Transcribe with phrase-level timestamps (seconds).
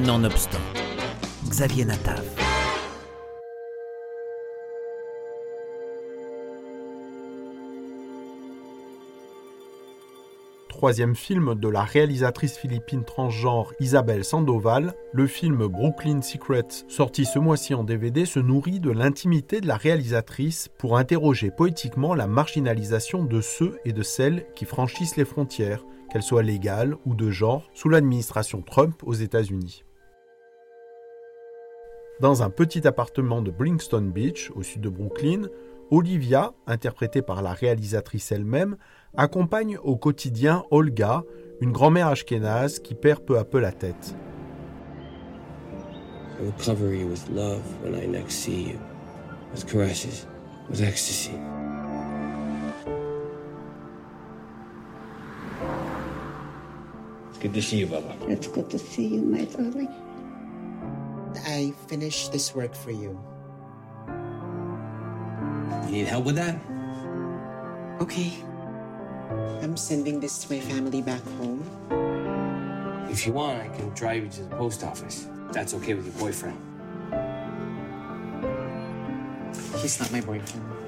[0.00, 0.58] Nonobstant,
[1.48, 2.22] Xavier Natav.
[10.82, 17.38] troisième film de la réalisatrice philippine transgenre Isabelle Sandoval, le film Brooklyn Secret, sorti ce
[17.38, 23.22] mois-ci en DVD, se nourrit de l'intimité de la réalisatrice pour interroger poétiquement la marginalisation
[23.22, 27.70] de ceux et de celles qui franchissent les frontières, qu'elles soient légales ou de genre,
[27.72, 29.82] sous l'administration Trump aux États-Unis.
[32.20, 35.48] Dans un petit appartement de Brinkstone Beach, au sud de Brooklyn,
[35.90, 38.76] Olivia, interprétée par la réalisatrice elle-même,
[39.16, 41.24] accompagne au quotidien Olga,
[41.62, 44.14] une grand-mère ashkénaze qui perd peu à peu la tête.
[46.38, 48.78] I will cover you with love when I next see you,
[49.52, 50.26] with caresses,
[50.68, 51.32] with ecstasy.
[57.42, 58.14] Good to see you, Baba.
[58.28, 59.90] It's good to see you, my darling.
[61.44, 63.18] I finished this work for you.
[65.86, 66.54] You need help with that?
[68.00, 68.32] Okay.
[69.60, 71.66] I'm sending this to my family back home.
[73.10, 75.26] If you want, I can drive you to the post office.
[75.50, 76.58] That's okay with your boyfriend.
[79.82, 80.81] He's not my boyfriend.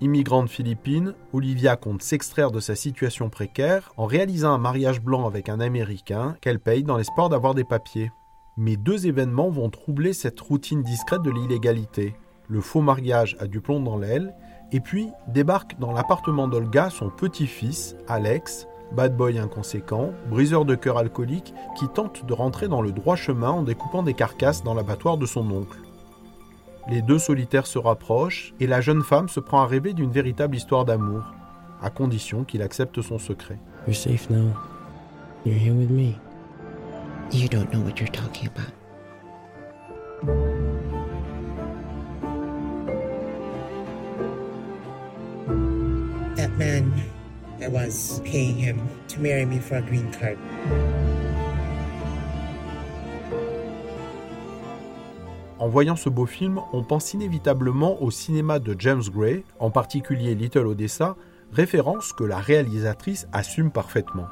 [0.00, 5.48] Immigrante philippine, Olivia compte s'extraire de sa situation précaire en réalisant un mariage blanc avec
[5.48, 8.12] un Américain qu'elle paye dans l'espoir d'avoir des papiers.
[8.56, 12.14] Mais deux événements vont troubler cette routine discrète de l'illégalité.
[12.46, 14.34] Le faux mariage a du plomb dans l'aile,
[14.70, 20.98] et puis débarque dans l'appartement d'Olga son petit-fils, Alex, bad boy inconséquent, briseur de cœur
[20.98, 25.18] alcoolique, qui tente de rentrer dans le droit chemin en découpant des carcasses dans l'abattoir
[25.18, 25.78] de son oncle.
[26.90, 30.56] Les deux solitaires se rapprochent et la jeune femme se prend à rêver d'une véritable
[30.56, 31.22] histoire d'amour,
[31.82, 33.58] à condition qu'il accepte son secret.
[33.86, 34.54] You're safe now.
[35.44, 36.16] You're here with me.
[37.30, 38.72] You don't know what you're talking about.
[46.36, 46.90] That man,
[47.60, 50.38] I was paying him to marry me for a green card.
[55.60, 60.36] En voyant ce beau film, on pense inévitablement au cinéma de James Gray, en particulier
[60.36, 61.16] Little Odessa,
[61.52, 64.28] référence que la réalisatrice assume parfaitement.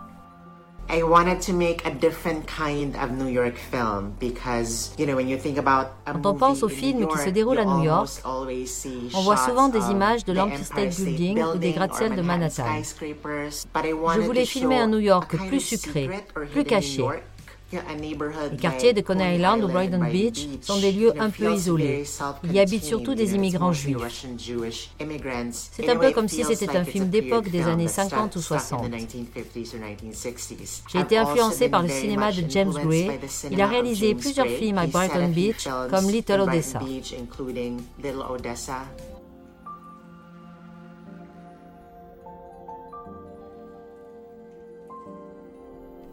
[0.89, 5.29] I wanted to make a different kind of New York film because, you know, when
[5.29, 8.09] you think about a Quand on pense aux films qui se déroulent à New York,
[8.25, 12.17] on voit souvent des images de l'Empire Empire State Building ou des Building gratte-ciel or
[12.19, 12.83] de Manhattan.
[14.15, 16.09] Je voulais filmer un New York plus sucré,
[16.53, 17.05] plus caché.
[17.73, 22.05] Les quartiers de Coney Island ou Brighton Beach sont des lieux un peu isolés.
[22.45, 23.97] Il y habitent surtout des immigrants juifs.
[25.73, 28.41] C'est un peu comme si c'était un film d'époque des années that start- 50 ou
[28.41, 28.91] stuck in 60.
[28.91, 29.81] the 1950s or
[30.13, 30.83] 1960s.
[30.93, 33.11] J'ai été influencé par le cinéma de James Gray.
[33.51, 36.81] Il a réalisé plusieurs films à Brighton Beach, comme Little Odessa.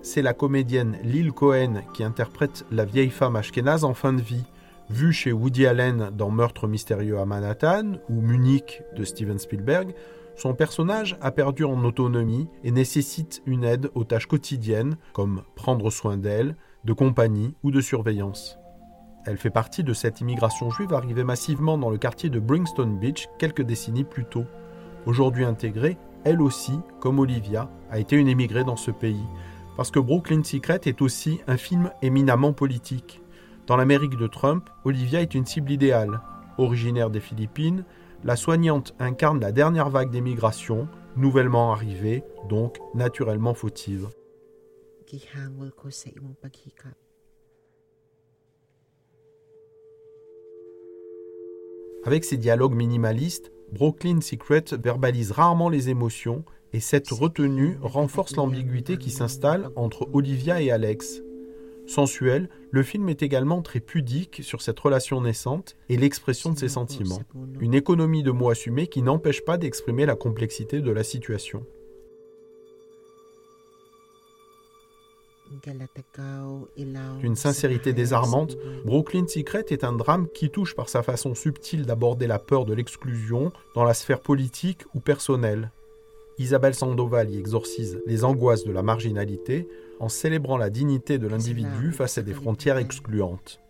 [0.05, 4.43] C'est la comédienne Lil Cohen qui interprète la vieille femme ashkénaze en fin de vie,
[4.89, 9.95] vue chez Woody Allen dans Meurtre mystérieux à Manhattan ou Munich de Steven Spielberg.
[10.35, 15.89] Son personnage a perdu en autonomie et nécessite une aide aux tâches quotidiennes comme prendre
[15.89, 18.59] soin d'elle, de compagnie ou de surveillance.
[19.25, 23.29] Elle fait partie de cette immigration juive arrivée massivement dans le quartier de Brinkstone Beach
[23.39, 24.43] quelques décennies plus tôt.
[25.05, 29.25] Aujourd'hui intégrée, elle aussi, comme Olivia, a été une émigrée dans ce pays,
[29.75, 33.21] parce que Brooklyn Secret est aussi un film éminemment politique.
[33.65, 36.21] Dans l'Amérique de Trump, Olivia est une cible idéale.
[36.57, 37.85] Originaire des Philippines,
[38.23, 44.09] la soignante incarne la dernière vague d'émigration, nouvellement arrivée, donc naturellement fautive.
[52.05, 58.97] Avec ses dialogues minimalistes, Brooklyn Secret verbalise rarement les émotions et cette retenue renforce l'ambiguïté
[58.97, 61.21] qui s'installe entre Olivia et Alex.
[61.85, 66.69] Sensuel, le film est également très pudique sur cette relation naissante et l'expression de ses
[66.69, 67.21] sentiments.
[67.59, 71.65] Une économie de mots assumés qui n'empêche pas d'exprimer la complexité de la situation.
[77.19, 82.25] D'une sincérité désarmante, Brooklyn Secret est un drame qui touche par sa façon subtile d'aborder
[82.25, 85.71] la peur de l'exclusion dans la sphère politique ou personnelle.
[86.37, 89.67] Isabelle Sandoval y exorcise les angoisses de la marginalité
[89.99, 93.62] en célébrant la dignité de l'individu face à des frontières excluantes.